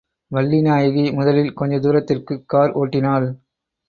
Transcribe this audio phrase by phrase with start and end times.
[0.31, 3.27] வள்ளி நாயகி முதலில் கொஞ்ச தூரத்திற்குக் கார் ஓட்டினாள்.